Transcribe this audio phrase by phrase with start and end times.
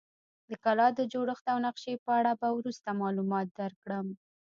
[0.49, 4.07] د کلا د جوړښت او نقشې په اړه به وروسته معلومات درکړم.